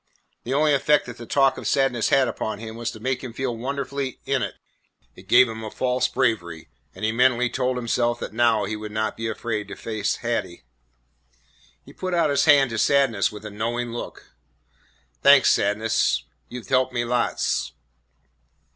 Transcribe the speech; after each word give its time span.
The 0.45 0.53
only 0.55 0.73
effect 0.73 1.05
that 1.05 1.17
the 1.19 1.27
talk 1.27 1.59
of 1.59 1.67
Sadness 1.67 2.09
had 2.09 2.27
upon 2.27 2.57
him 2.57 2.75
was 2.75 2.89
to 2.89 2.99
make 2.99 3.23
him 3.23 3.33
feel 3.33 3.55
wonderfully 3.55 4.19
"in 4.25 4.41
it." 4.41 4.55
It 5.15 5.27
gave 5.27 5.47
him 5.47 5.63
a 5.63 5.69
false 5.69 6.07
bravery, 6.07 6.69
and 6.95 7.05
he 7.05 7.11
mentally 7.11 7.51
told 7.51 7.77
himself 7.77 8.19
that 8.19 8.33
now 8.33 8.65
he 8.65 8.75
would 8.75 8.91
not 8.91 9.15
be 9.15 9.27
afraid 9.27 9.67
to 9.67 9.75
face 9.75 10.15
Hattie. 10.15 10.63
He 11.85 11.93
put 11.93 12.15
out 12.15 12.31
his 12.31 12.45
hand 12.45 12.71
to 12.71 12.79
Sadness 12.79 13.31
with 13.31 13.45
a 13.45 13.51
knowing 13.51 13.91
look. 13.93 14.33
"Thanks, 15.21 15.51
Sadness," 15.51 16.23
he 16.49 16.55
said, 16.55 16.55
"you 16.55 16.63
've 16.63 16.69
helped 16.69 16.93
me 16.93 17.05
lots." 17.05 17.73